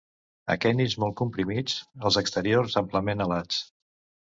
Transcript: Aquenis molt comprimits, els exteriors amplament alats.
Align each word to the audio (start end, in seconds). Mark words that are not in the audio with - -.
Aquenis 0.53 0.95
molt 1.03 1.15
comprimits, 1.19 1.77
els 2.11 2.19
exteriors 2.23 2.81
amplament 2.85 3.25
alats. 3.29 3.63